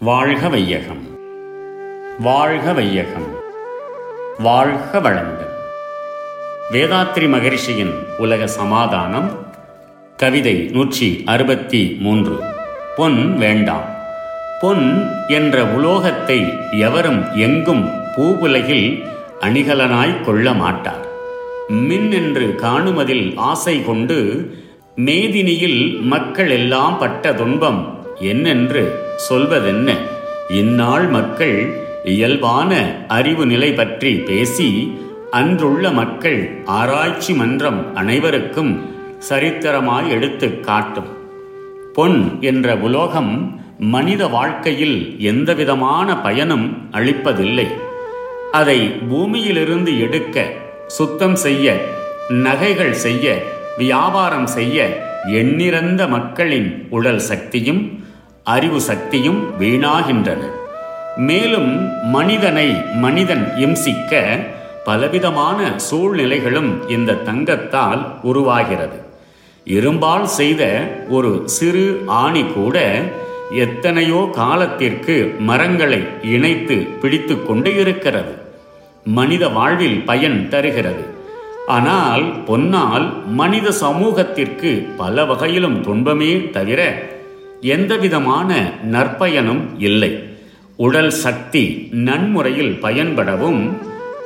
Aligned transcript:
வாழ்க 0.00 0.48
வையகம். 0.48 1.18
வாழ்க 2.20 2.72
வையகம். 2.72 3.26
வாழ்க 4.38 4.98
வளமுடன். 5.00 5.52
வேதாத்ரி 6.72 7.28
மகரிஷியின் 7.28 7.94
உலக 8.18 8.46
சமாதானம் 8.46 9.46
கவிதை 10.16 10.54
நூற்றி 10.54 11.22
அறுபத்தி 11.26 11.96
மூன்று. 12.00 12.38
பொன் 12.96 13.36
வேண்டாம். 13.36 13.84
பொன் 14.60 15.10
என்ற 15.28 15.64
உலோகத்தை 15.64 16.52
எவரும் 16.78 17.34
எங்கும் 17.34 17.90
பூவுலகில் 18.16 19.04
அணிகலனாய் 19.40 20.20
கொள்ள 20.20 20.52
மாட்டார். 20.52 21.06
மின் 21.68 22.12
என்று 22.12 22.54
காணுமதில் 22.62 23.32
ஆசை 23.36 23.84
கொண்டு 23.84 24.50
மேதினியில் 24.96 26.00
மக்கள் 26.00 26.50
எல்லாம் 26.50 26.98
பட்ட 26.98 27.34
துன்பம் 27.34 27.97
என்னென்று 28.20 28.98
சொல்வதென்ன? 29.16 29.92
இந்நாள் 30.48 31.06
மக்கள் 31.06 31.80
இயல்பான 32.04 32.96
அறிவு 33.08 33.46
நிலை 33.46 33.72
பற்றி 33.72 34.14
பேசி 34.14 34.98
அன்றுள்ள 35.32 35.92
மக்கள் 35.92 36.62
ஆராய்ச்சி 36.64 37.34
மன்றம் 37.34 37.96
அனைவருக்கும் 37.96 38.90
சரித்திரமாய் 39.18 40.10
எடுத்துக் 40.10 40.64
காட்டும். 40.64 41.06
பொன் 41.92 42.38
என்ற 42.40 42.76
உலோகம் 42.76 43.60
மனித 43.78 44.26
வாழ்க்கையில் 44.26 45.14
எந்தவிதமான 45.18 46.20
பயனும் 46.20 46.88
அளிப்பதில்லை. 46.92 47.66
அதை 48.52 48.80
பூமியிலிருந்து 48.88 50.00
எடுக்க 50.00 50.52
சுத்தம் 50.86 51.36
செய்ய 51.36 51.84
நகைகள் 52.28 52.92
செய்ய 52.92 53.42
வியாபாரம் 53.78 54.46
செய்ய 54.46 55.06
எண்ணிறந்த 55.26 56.08
மக்களின் 56.08 56.86
உடல் 56.90 57.18
சக்தியும் 57.18 58.06
அறிவு 58.54 58.80
சக்தியும் 58.80 59.40
வீணாகின்றன. 59.60 60.42
மேலும் 61.28 61.70
மனிதனை 62.08 62.68
மனிதன் 63.04 63.44
இம்சிக்க 63.64 64.20
பலவிதமான 64.84 65.58
சூழ்நிலைகளும் 65.88 66.70
இந்த 66.88 67.16
தங்கத்தால் 67.28 68.02
உருவாகிறது. 68.22 68.98
இரும்பால் 69.76 70.26
செய்த 70.38 70.62
ஒரு 71.08 71.32
சிறு 71.56 71.86
ஆணி 72.06 72.44
கூட 72.54 72.76
எத்தனையோ 73.64 74.20
காலத்திற்கு 74.32 75.16
மரங்களை 75.48 76.00
இணைத்து 76.34 76.76
பிடித்து 77.02 77.36
கொண்டு 77.46 77.70
இருக்கிறது. 77.82 78.34
மனித 79.18 79.44
வாழ்வில் 79.48 80.00
பயன் 80.10 80.40
தருகிறது. 80.48 81.04
ஆனால் 81.76 82.24
பொன்னால் 82.46 83.06
மனித 83.40 83.70
சமூகத்திற்கு 83.84 84.72
பல 84.96 85.24
வகையிலும் 85.24 85.78
துன்பமே 85.86 86.32
தவிர 86.56 86.80
எந்தவிதமான 87.60 88.72
நற்பயனும் 88.92 89.68
இல்லை. 89.78 90.36
உடல் 90.76 91.10
சக்தி 91.10 91.88
நன்முறையில் 91.90 92.78
பயன்படவும் 92.82 93.72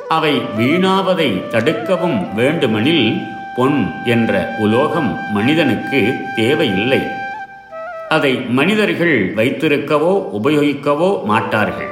அவை 0.08 0.42
வீணாவதை 0.58 1.42
தடுக்கவும் 1.50 2.34
வேண்டுமெனில் 2.34 3.20
பொன் 3.56 3.90
என்ற 4.04 4.54
உலோகம் 4.58 5.18
மனிதனுக்கு 5.32 6.14
தேவையில்லை. 6.36 7.00
அதை 8.08 8.34
மனிதர்கள் 8.34 9.34
வைத்திருக்கவோ 9.34 10.28
உபயோகிக்கவோ 10.42 11.24
மாட்டார்கள். 11.24 11.90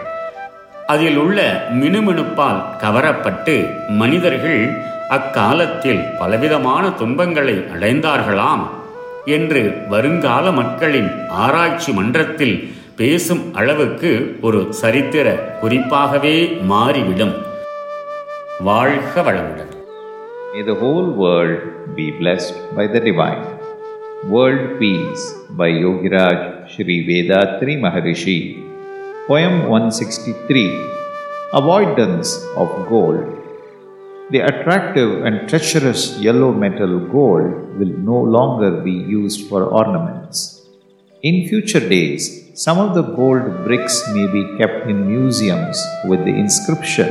அதில் 0.87 1.17
உள்ள 1.17 1.67
மினுமினுப்பால் 1.75 2.63
கவரப்பட்டு 2.81 3.67
மனிதர்கள் 3.89 4.83
அக்காலத்தில் 5.09 6.05
பலவிதமான 6.19 6.91
துன்பங்களை 6.91 7.55
அடைந்தார்களாம். 7.55 8.80
என்று 9.27 9.63
வருங்கால 9.89 10.53
மக்களின் 10.53 11.11
ஆராய்ச்சி 11.29 11.93
மன்றத்தில் 11.93 12.57
பேசும் 12.97 13.55
அளவுக்கு 13.55 14.39
ஒரு 14.41 14.73
சரித்திர 14.73 15.27
குறிப்பாகவே 15.63 16.37
மாறிவிடும் 16.65 17.37
வாழ்க 18.61 19.23
வளமுடன் 19.23 19.67
May 20.55 20.63
the 20.63 20.75
whole 20.75 21.11
world 21.15 21.59
be 21.95 22.11
blessed 22.11 22.57
by 22.77 22.87
the 22.87 23.01
divine. 23.01 23.43
World 24.29 24.81
Peace 24.81 25.25
by 25.51 25.69
Yogiraj 25.85 26.39
Sri 26.69 27.07
Vedatri 27.07 27.79
Maharishi. 27.79 28.39
Poem 29.29 29.55
163 29.69 30.65
Avoidance 31.53 32.31
of 32.57 32.89
Gold. 32.89 33.40
The 34.33 34.47
attractive 34.47 35.25
and 35.27 35.49
treacherous 35.49 36.17
yellow 36.21 36.53
metal 36.53 37.01
gold 37.11 37.79
will 37.79 37.95
no 38.11 38.19
longer 38.35 38.81
be 38.81 38.93
used 38.93 39.49
for 39.49 39.65
ornaments. 39.65 40.65
In 41.25 41.49
future 41.49 41.81
days, 41.81 42.23
some 42.55 42.79
of 42.79 42.95
the 42.95 43.03
gold 43.03 43.65
bricks 43.65 43.97
may 44.15 44.27
be 44.31 44.57
kept 44.57 44.89
in 44.89 45.09
museums 45.09 45.83
with 46.05 46.25
the 46.25 46.37
inscription 46.45 47.11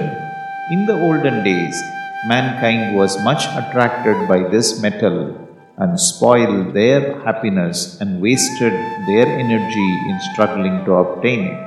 In 0.71 0.85
the 0.85 0.95
olden 1.07 1.43
days, 1.43 1.75
mankind 2.25 2.95
was 2.95 3.21
much 3.21 3.43
attracted 3.61 4.29
by 4.29 4.47
this 4.47 4.81
metal 4.81 5.35
and 5.75 5.99
spoiled 5.99 6.73
their 6.73 7.19
happiness 7.25 7.99
and 7.99 8.21
wasted 8.21 8.71
their 9.11 9.27
energy 9.27 9.89
in 10.09 10.17
struggling 10.31 10.85
to 10.85 10.93
obtain 10.93 11.47
it. 11.51 11.59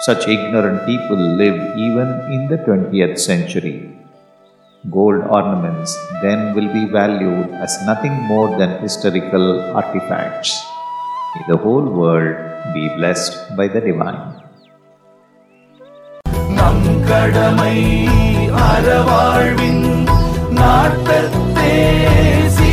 Such 0.00 0.28
ignorant 0.28 0.84
people 0.84 1.16
live 1.16 1.58
even 1.78 2.08
in 2.36 2.48
the 2.52 2.58
20th 2.68 3.18
century 3.18 3.93
Gold 4.83 5.23
ornaments 5.29 5.91
then 6.21 6.55
will 6.55 6.71
be 6.73 6.85
valued 6.87 7.49
as 7.65 7.71
nothing 7.85 8.13
more 8.23 8.49
than 8.57 8.79
historical 8.79 9.45
artifacts. 9.75 10.51
May 11.35 11.43
the 11.47 11.57
whole 11.57 11.87
world 11.93 12.37
be 12.73 12.83
blessed 12.97 13.33
by 13.57 13.67
the 13.67 13.81
divine. 13.81 14.21
நம் 16.57 16.87
கடமை 17.09 17.75
அறவாழ்வின் 18.69 19.85
நாட்டத்தே 20.59 21.73
சிறக்கட்டும் 22.57 22.72